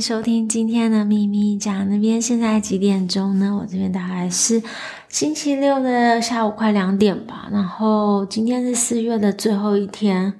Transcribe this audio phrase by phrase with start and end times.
[0.00, 1.88] 收听今天的秘密讲。
[1.88, 3.56] 那边现在几点钟呢？
[3.56, 4.62] 我这边大概是
[5.08, 7.48] 星期六的下午快两点吧。
[7.50, 10.32] 然后今天是四月的最后一天，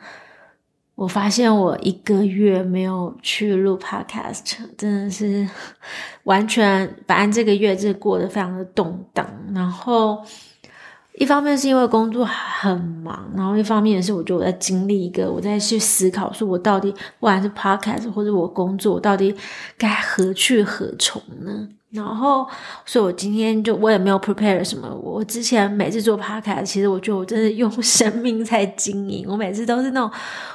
[0.95, 4.43] 我发现我一个月没有去录 podcast，
[4.77, 5.49] 真的是
[6.25, 9.27] 完全，反正这个月就过得非常的动荡。
[9.54, 10.25] 然后。
[11.19, 19.35] 一方面是因为工作很忙，然后一方面是我觉得我在经历一个，我在去思考，说我到底不管是 podcast 或者我工作，我到底
[19.77, 21.68] 该何去何从呢？
[21.91, 22.47] 然后，
[22.85, 24.87] 所以我今天就我也没有 prepare 什么。
[25.03, 29.25] 我之前每次做 podcast，其实我觉得我真的用 生命在经营。
[29.27, 30.11] 我每次都是那种，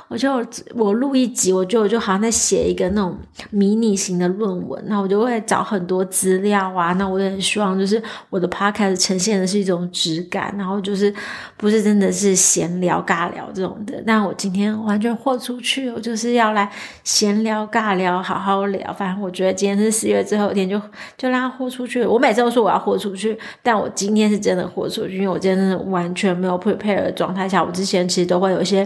[0.10, 0.32] 我就
[0.76, 3.18] 我录一集，我就我就好像在写一个那种
[3.50, 4.80] 迷你型的论文。
[4.86, 6.94] 那我就会找很多资料啊。
[6.94, 11.12] 那我也很希望就是我的 podcast 呈现的是一种质感，然后就是
[11.58, 14.04] 不是真的是闲聊尬聊这种的。
[14.06, 16.72] 但我今天完全豁出去，我就是要来
[17.04, 18.94] 闲聊尬聊，好好聊。
[18.94, 20.80] 反正我觉得今天是四月最后一天就。
[21.24, 22.06] 就让他豁出去。
[22.06, 27.64] 我每次都说我要豁出去，但我今天是真的豁出去，因为我今天真的完全没有 prepare 的状态下。
[27.64, 28.86] 我之前其实都会有一些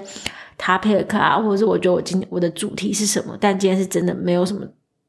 [0.56, 4.64] topic 啊，或者是我觉得我今天我的主题是什么，但今天是真的没有什么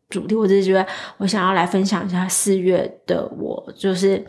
[0.09, 0.35] 主题。
[0.35, 0.87] 我只是觉得
[1.19, 4.25] 我想要来分享一下四月的我，就是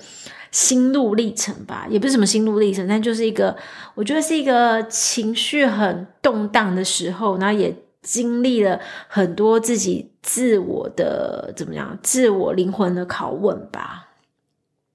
[0.52, 3.56] 心路历程吧，也不是什么心路历程，但就是一个
[3.96, 7.74] 我觉得是一个情绪很动荡的时候，然后也。
[8.02, 14.10] 经历了很多自己自我的怎么样，自我灵魂的拷问吧。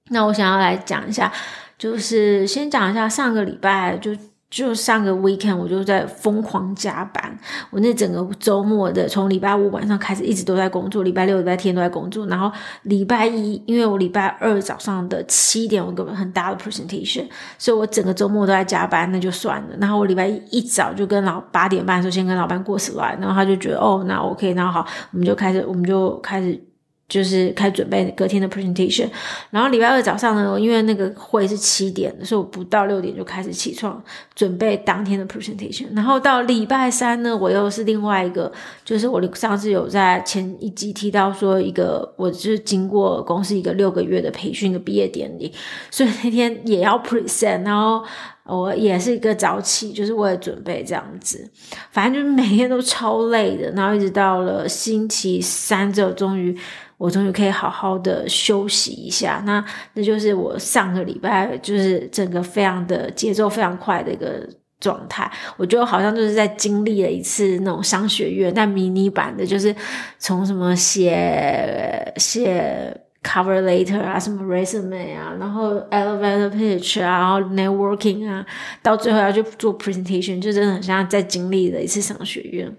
[0.08, 1.32] 那我想要来讲一下，
[1.78, 4.16] 就是先讲一下上个礼拜就。
[4.50, 7.36] 就上个 weekend 我就在疯狂加班，
[7.70, 17.26] 我那整个周末的从礼拜五晚上开始一直都在工作，礼拜六、礼拜天都在工作，然后礼拜一因为我礼拜二早上的七点我有个很大的 presentation，
[17.58, 19.76] 所以我整个周末都在加班，那就算了。
[19.80, 26.73] 然后我礼拜一一早就跟老八点半的时候先跟老板过 SLY，然后他就觉得哦那 OK，那好，我们就开始我们就开始。
[27.06, 29.08] 就是开始准备隔天的 presentation，
[29.50, 34.02] 然后礼拜二早上呢，因为那个会是七点，所以我不到六点就开始起床
[34.34, 35.86] 准备当天的 presentation。
[35.94, 38.50] 然后到礼拜三呢，我又是另外一个，
[38.84, 45.52] 就是我上次有在前一集提到说一个，我就是经过公司一个六个月的培训的毕业典礼，
[45.90, 48.02] 所以那天也要 present，然后
[48.46, 51.50] 我也是一个早起，就是为了准备这样子，
[51.90, 56.56] 反正就是每天都超累的，然后一直到了星期三之后，终于。
[56.96, 59.62] 我终于可以好好的休息一下，那
[59.94, 69.74] 那就是我上个礼拜就是整个非常的节奏非常快的一个状态，我觉得好像就是在经历了一次那种商学院，但迷你版的，就是
[70.20, 78.44] 从什么写写 cover later 啊，什么 resume 啊，然后 elevator pitch 啊，然后 networking 啊，
[78.82, 82.70] 到最后要去做 presentation，就真的很像在经历了一次商学院。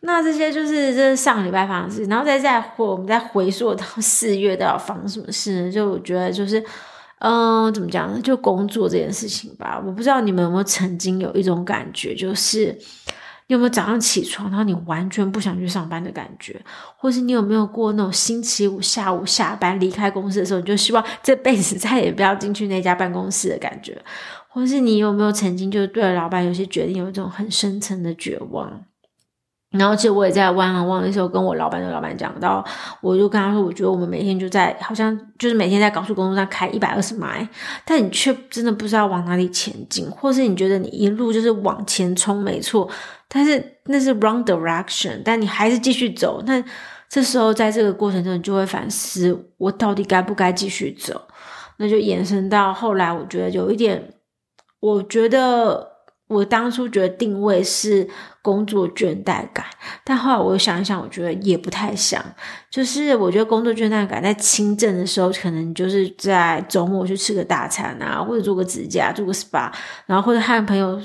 [0.00, 5.70] 那这些就是这是上个礼拜发生的事，然后再再回我们再回溯到四月都要发生什么事呢？
[5.70, 6.64] 就我觉得就是，
[7.18, 8.20] 嗯、怎么讲呢？
[8.22, 9.82] 就工作这件事情吧。
[9.84, 12.78] 我不知道你们有没有曾经有一种感觉，就是
[13.48, 16.60] 你有没有早上起床，然后你完全不想去上班的感觉，
[16.96, 24.00] 或是你有没有过那种星期五下午下班离开公司的时候，你就希望这辈子再也不要进去那家办公室的感觉，
[24.48, 28.84] 或是你有没有曾经就是对老板有些决定有一种很深层的绝望？
[29.70, 32.64] 然后，其实我也在 one on one 的时候跟我老板的老板讲到，
[33.02, 37.46] 我就跟他说，我觉得我们每天就在好像就是每天在高速公路上开一百二十迈，
[37.84, 42.88] 但你却真的不知道往哪里前进，或是你觉得你一路就是往前冲没错，
[43.28, 46.42] 但是那是 wrong direction，但你还是继续走。
[46.46, 46.62] 那
[47.08, 51.20] 这时候在这个过程中，你就会反思，我到底该不该继续走？
[51.78, 54.12] 那就延伸到后来，我觉得有一点，
[54.80, 55.98] 我觉得。
[56.28, 58.06] 我当初觉得定位是
[58.42, 59.64] 工作倦怠感，
[60.04, 62.22] 但后来我想一想，我觉得也不太像。
[62.70, 69.72] 就是我觉得工作倦怠感在轻症的时候，可能就是在周末去吃个大餐啊，或者做个指甲、做个 SPA，
[70.04, 71.00] 然后或者和朋友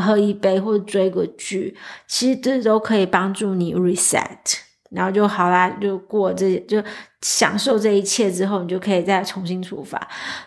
[0.00, 1.76] 喝一杯，或者追个剧，
[2.06, 4.65] 其实这都可以帮助你 reset。
[4.90, 6.82] 然后就好啦，就过这就
[7.22, 10.00] 享受这一切之后，你就可以再重新出发。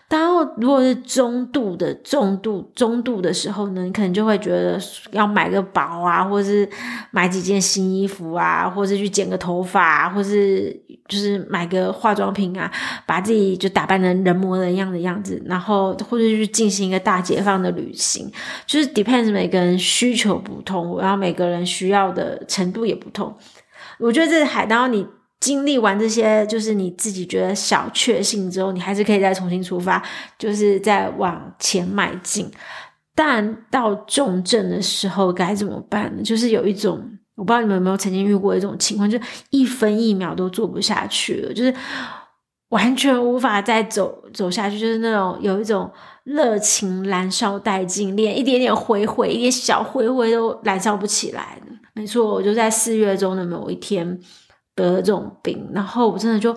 [0.09, 4.79] 然后如果是中度的、重度、中度的时候呢，你可能就会觉得
[5.11, 6.67] 要买个包啊，或是
[7.11, 10.71] 买几件新衣服啊，或是去剪个头发啊，或是
[11.07, 12.71] 就是买个化妆品啊，
[13.05, 18.31] 把自己就打扮成人模人样的样子，然后或者去进行一个大解放的旅行。
[18.65, 23.35] 就是 depends 每个人需求不同，然后每个人需要的程度也不同。
[23.99, 25.05] 我觉得这海，然后你
[25.39, 30.01] 经历完这些，就是你自己觉得小确幸之后，你还是可以再重新出发，
[30.37, 32.49] 就是再往前迈进。
[33.13, 36.23] 但到重症的时候该怎么办呢？
[36.23, 36.97] 就是有一种
[37.35, 39.19] 我不知道你们有没有曾经遇过一种情况，就
[39.49, 41.73] 一分一秒都做不下去了，就是
[42.69, 45.91] 完全无法再走走下去，就是那种有一种
[46.23, 51.57] 热情燃烧殆尽，连一点点灰灰、一点小灰灰都燃烧不起来。
[51.99, 54.19] 没错，我就在四月中的某一天
[54.73, 56.55] 得了这种病，然后我真的就。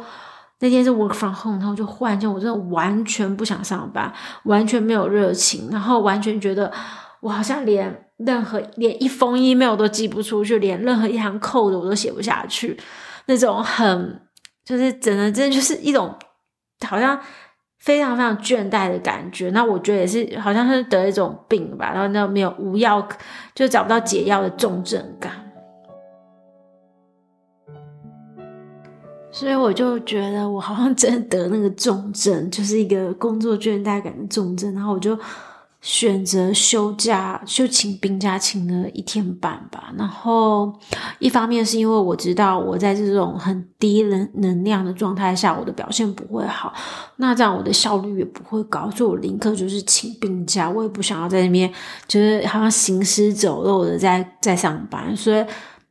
[0.65, 4.13] 那天是 work from home，然后就忽然间，我真的完全不想上班，
[4.45, 6.73] 完全没有热情，然后完全觉得
[7.19, 12.79] 我好像连任何连一封 email 都寄不出去，连任何一行 code 我都写不下去，
[13.27, 14.21] 那种很
[14.65, 16.15] 就是真的真的就是一种
[16.87, 17.19] 好像
[17.83, 19.51] 非常非常倦怠的感觉。
[19.51, 23.07] 那我觉得也是好像是得一种病吧，然后那没有无药
[23.57, 25.33] 就找不到解药的重症感。
[29.33, 34.73] 所以我就觉得我好像真的得那个重症，就是一个工作倦怠感的重症。
[34.75, 35.19] 然后我就
[35.83, 39.93] 选择休假，就请病假，请了一天半吧。
[39.99, 40.73] 然后
[41.19, 46.73] 一方面是因为我知道我在这种很低能能量的状态下，我的表现不会好，
[47.17, 51.71] 那这样我的效率也不会高，所以我宁可就是请病假，我也不想要在那边
[52.09, 55.45] 就是好像行尸走肉的在在上班，所以。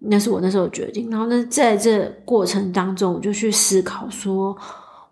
[0.03, 4.57] 那是我那时候决定，然后呢，在这过程当中，我就去思考说，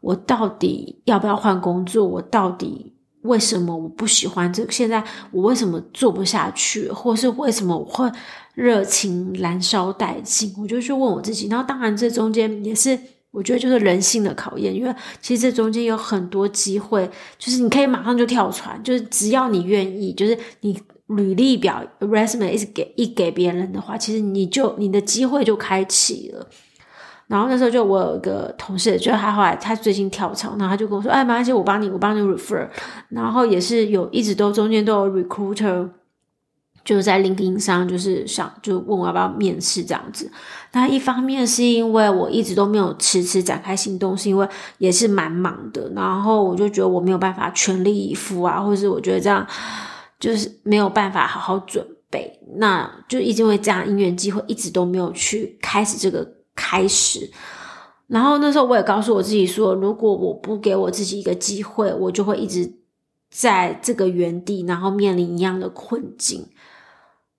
[0.02, 2.04] 我到底要不要换工作？
[2.04, 4.66] 我到底为什么我不喜欢这？
[4.70, 6.90] 现在我为什么做不下去？
[6.90, 8.12] 或是为什么我会
[8.56, 10.54] 热情燃烧殆尽？
[10.58, 11.48] 我就去问我自己。
[11.48, 12.98] 然后，当然这中间也是
[13.32, 20.80] 我觉得就是人性的考验，因为其实这中间有很多机会，就是你可以马上就跳船，就是只要你愿意，就是你。
[21.18, 26.48] 履历表 resume 一直给一给别人的话，其实你就你的机会就开启了。
[27.30, 32.68] 然后那时候就我有一个同事，就他后来他最近跳槽，然后他就跟我说：“哎，没关系，我帮你，我帮你 refer。”
[33.10, 35.88] 然后也是有一直都中间都有 recruiter，
[36.84, 40.30] 就是在 LinkedIn 上就是想就问我要不要面试这样子。
[40.74, 44.46] 那一方面是因为我一直都没有迟迟展开行动，是因为
[44.80, 45.90] 也是蛮忙的。
[45.96, 49.48] 然后我就觉得我没有办法全力以赴啊，或者是我觉得这样。
[50.20, 51.82] 就是没有办法好好准
[52.12, 56.30] 备，那就因为这样因缘机会，一直都没有去开始这个
[56.60, 57.32] 开始。
[58.08, 62.70] 然后那时候我也告诉我自己说，如果我不给我自己一个机会，我就会一直
[63.30, 66.46] 在这个原地，然后面临一样的困境。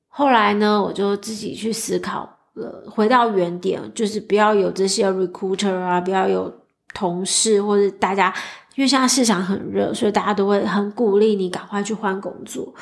[0.08, 6.52] 后来呢，我就自己去思考了，回到原点，就是不要有这些 recruiter 啊，不要有
[6.94, 8.32] 同事或者大家。
[8.76, 12.72] 因为现在市场很热，所以大家都会很鼓励你赶快去换工作。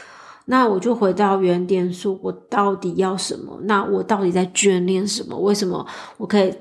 [0.51, 3.59] 那我就回到原点，说我到底要什么？
[3.65, 5.37] 那我到底在眷恋什么？
[5.39, 5.87] 为什么
[6.17, 6.53] 我可以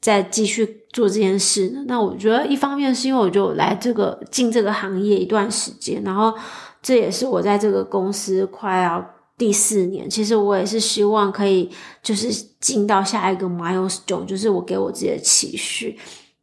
[0.00, 1.84] 再继续做这件事呢？
[1.86, 6.34] 那我觉得一方面是因为我就来这个进这个行业一段时间，然后
[6.82, 9.04] 这也是我在这个公司快要
[9.38, 10.10] 第四年。
[10.10, 11.70] 其实我也是希望可以
[12.02, 15.96] 就是进到下一个 milestone，就是我给我自己的期许。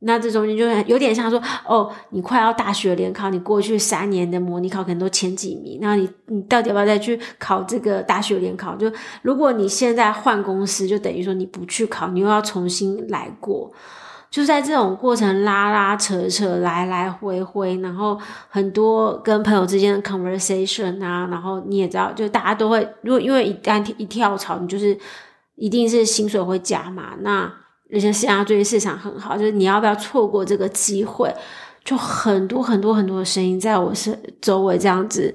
[0.05, 8.75] 那这中间就有点像说，哦，你快要大学联考，你过去三年的模拟考可能都前几名，那你你到底要不要再去考这个大学联考？
[8.75, 8.91] 就
[9.21, 13.71] 如果你现在换公司，就等于说你不去考，你又要重新来过。
[14.29, 18.19] 就在这种过程拉拉扯扯，来来回回，然后
[18.49, 24.97] 很多跟朋友之间的 conversation 啊，然后你也知道，就大家都会，如果因为一旦一跳槽，你就是
[25.55, 27.62] 一定是薪水会加嘛，那。
[27.93, 31.31] 那些现在最近市场很好，就是你要不要错过这个机会？
[31.85, 35.31] 就很多很多很多的声音在我身周围这样子，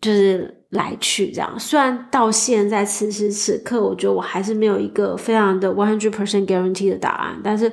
[0.00, 1.54] 就是来去这样。
[1.60, 7.70] 虽然到现在此时此刻，我觉得我还是没有一个非常的 one hundred percent guarantee 的答案，但是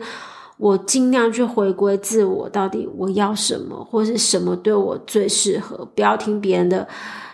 [0.57, 6.87] 我尽量去回归自我，到底我要什么，或是什么对我最适合，不要听别人的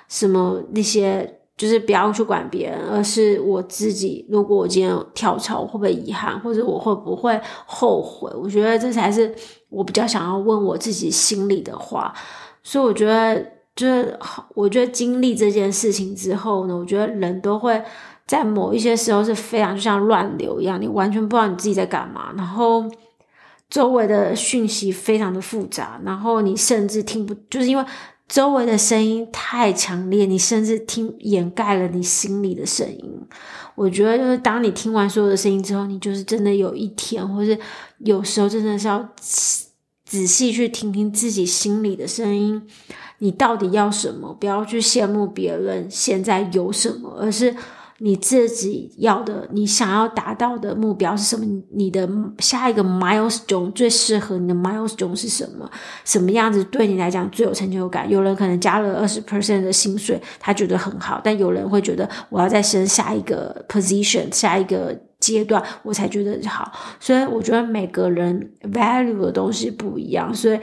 [0.08, 1.35] 什么那些。
[1.58, 4.26] 就是不要去管别人，而是我自己。
[4.30, 8.30] 如果我今天跳槽，会不会遗憾，或者我会不会后悔？
[8.36, 9.34] 我觉得这才是
[9.70, 12.14] 我比较想要问我自己心里的话。
[12.62, 13.42] 所以我觉得，
[13.74, 14.20] 就是
[14.54, 17.82] 我觉得经历这件事情之后呢，我觉得人都会
[18.28, 22.84] 在某一些时候是非常就像乱流一样，你完全不知道你自己在干嘛，然后
[23.70, 27.86] 周围的讯息非常的复杂，然后你甚至听不，就是因为。
[28.28, 33.22] 周围的声音太强烈，你甚至听掩盖了你心里的声音。
[33.76, 37.58] 我觉得，就是当你听完所有的声音之后，你就是真的有一天，或是
[38.00, 39.08] 有时候真的是要
[40.06, 42.62] 仔细去听听自己心里的声音。
[43.20, 44.34] 你到底要什么？
[44.34, 47.56] 不要去羡慕别人现在有什么，而是
[48.00, 51.46] 你自己要的，你想要达到的目标是什么？
[51.72, 52.10] 你的
[52.40, 55.70] 下一个 milestone 最适合你的 milestone 是什么？
[56.04, 58.10] 什么样子对你来讲最有成就感？
[58.10, 66.72] 有人可能加了二十 percent 的薪水，他觉得很好，但有人会觉得我要再升下一个 position，下一个阶段，我才觉得好。
[67.00, 70.60] 所以我觉得每个人 value 的东西不一样，所以。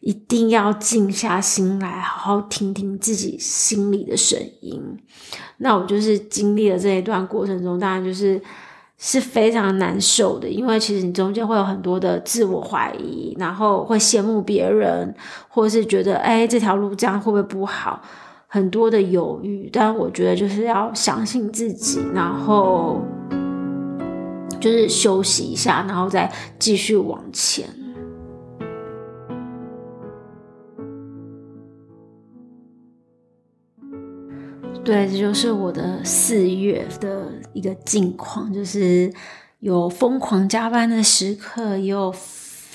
[0.00, 4.80] 一定要静下心来，好好听听自己心里的声音。
[5.58, 8.40] 那我就是经历了这一段过程中，当然就是
[8.96, 15.14] 是非常难受的，因为其实你中间会有很多的自我怀疑，然后会羡慕别人，
[15.48, 18.00] 或者是觉得哎，这条路这样会不会不好？
[18.46, 19.68] 很多的犹豫。
[19.72, 23.00] 但我觉得就是要相信自己，然后
[24.60, 27.68] 就是休息一下，然后再继续往前。
[34.88, 39.12] 对，这就是我的四月的一个近况，就是
[39.60, 42.14] 有疯狂加班的时刻，也有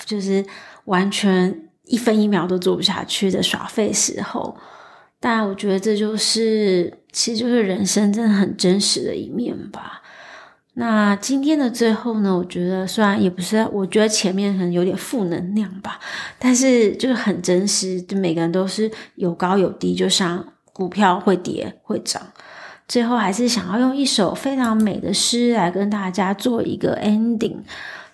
[0.04, 0.46] 就是
[0.84, 4.56] 完全一分一秒都做不下去的耍废时候。
[5.18, 10.00] 但我觉得这就是，其实就是人生真的很真实的一面吧。
[10.74, 15.98] 那今天的最后呢，我觉得虽然也不是，我觉得前面可能有点负能量吧，
[16.38, 20.46] 但是就是很真实，就每个人都是有高有低，就像。
[20.74, 22.20] 股票会跌会涨，
[22.88, 27.58] 最后还是想要用一首非常美的诗来跟大家做一个 ending。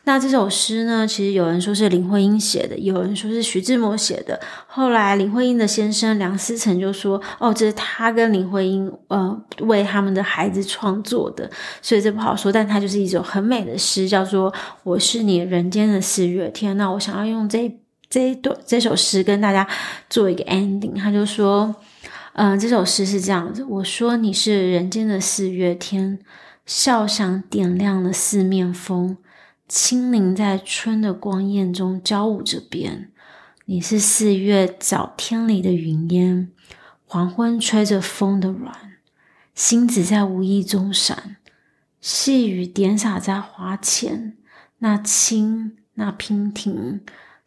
[0.05, 4.39] 那这首诗呢，其实有人说是林徽因写的，有人说是徐志摩写的。
[4.67, 11.49] 后来林徽因的先生梁思成就说：“哦，这是他跟林徽因呃为他们的孩子创作的，
[11.81, 12.51] 所以这不好说。
[12.53, 14.51] 但它就是一首很美的诗，叫做
[14.83, 16.73] 《我是你人间的四月天》。
[16.77, 17.71] 那我想要用这
[18.09, 19.67] 这一段这首诗跟大家
[20.09, 20.95] 做一个 ending。
[20.97, 21.75] 他就说。
[22.43, 23.63] 嗯，这首诗是这样子。
[23.63, 26.19] 我说你是人间的四月天，
[26.65, 29.19] 笑响点亮了四面风，
[29.69, 33.13] 轻灵在春的光艳中交舞着边。
[33.67, 36.51] 你是四月早天里的云烟，
[37.05, 38.75] 黄昏吹着风的软，
[39.55, 41.37] 星子在无意中闪，
[42.01, 44.39] 细雨点洒在花前，
[44.79, 47.03] 那轻那娉婷，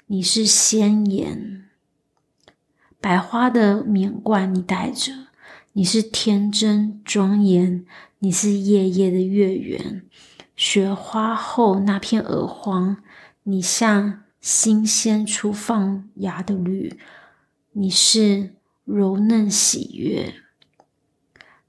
[0.06, 1.64] 你是鲜艳。
[3.04, 5.12] 百花的冕冠你戴着，
[5.74, 7.86] 你是天真庄严，
[8.20, 10.04] 你是夜夜的月圆。
[10.56, 12.96] 雪花后那片鹅黄，
[13.44, 16.98] 你像新鲜初放芽的绿，
[17.74, 18.54] 你是
[18.86, 20.36] 柔嫩喜悦。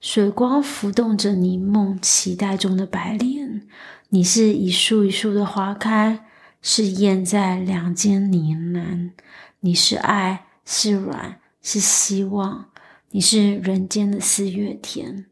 [0.00, 3.66] 水光浮动着你梦期待中的白莲，
[4.10, 6.24] 你是一树一树的花开，
[6.62, 9.10] 是燕在梁间呢喃，
[9.58, 10.46] 你是爱。
[10.64, 12.66] 是软，是希望，
[13.11, 15.26] 你是人间的四月天。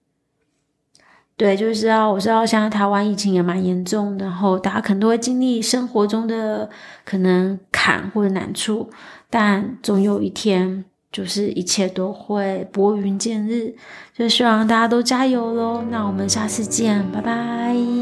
[1.35, 6.71] 对，就是要，我知道，现在台湾疫情也蛮严重的，然后大家可能都会经历生活中的
[7.05, 8.89] 可能坎或者难处，
[9.29, 13.75] 但总有一天，就是一切都会拨云见日。
[14.15, 15.83] 就希望大家都加油喽！
[15.91, 18.02] 那我们下次见，拜拜。